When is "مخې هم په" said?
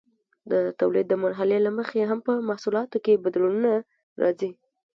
1.77-2.31